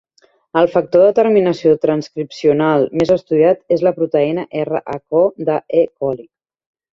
[0.59, 5.85] El factor de terminació transcripcional més estudiat és la proteïna Rho de "E.
[6.05, 6.27] coli".